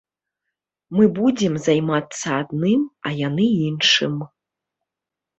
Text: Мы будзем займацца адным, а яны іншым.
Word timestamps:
Мы 0.99 1.03
будзем 1.17 1.53
займацца 1.65 2.27
адным, 2.43 2.81
а 3.09 3.11
яны 3.27 3.45
іншым. 3.67 4.13